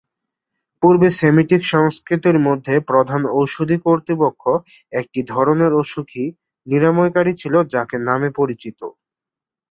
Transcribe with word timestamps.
পূর্ব 0.83 1.01
Semitic 1.19 1.61
সংস্কৃতির 1.73 2.37
মধ্যে, 2.47 2.75
প্রধান 2.89 3.21
ঔষধি 3.35 3.77
কর্তৃপক্ষ 3.85 4.43
একটি 4.93 5.19
ধরনের 5.31 5.71
অসুখী-নিরাময়কারী 5.81 7.33
ছিল 7.35 7.53
যাকে 7.73 7.95
নামে 8.07 8.29
পরিচিত। 8.39 8.79